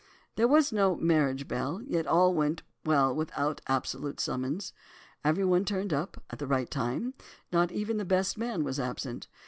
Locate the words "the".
6.39-6.47, 7.97-8.03